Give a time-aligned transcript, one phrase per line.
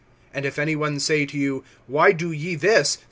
[0.35, 2.97] (3)And if any one say to you: Why do ye this?